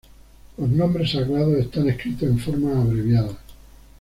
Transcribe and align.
Los 0.57 0.67
nombres 0.67 1.11
sagrados 1.11 1.55
están 1.57 1.87
escritos 1.87 2.23
en 2.27 2.39
forma 2.39 2.71
abreviada. 2.71 3.37